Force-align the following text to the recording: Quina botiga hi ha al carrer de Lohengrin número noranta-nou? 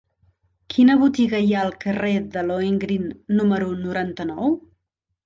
Quina 0.75 0.93
botiga 1.01 1.41
hi 1.47 1.53
ha 1.55 1.59
al 1.65 1.75
carrer 1.83 2.13
de 2.37 2.45
Lohengrin 2.47 3.05
número 3.41 3.69
noranta-nou? 3.83 4.57